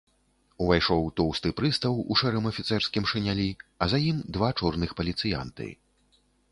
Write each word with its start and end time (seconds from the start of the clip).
Увайшоў 0.63 1.03
тоўсты 1.19 1.51
прыстаў 1.59 1.99
у 2.11 2.17
шэрым 2.21 2.49
афіцэрскім 2.53 3.03
шынялі, 3.15 3.49
а 3.83 3.93
за 3.95 4.05
ім 4.09 4.17
два 4.35 4.49
чорных 4.59 4.89
паліцыянты. 5.03 5.67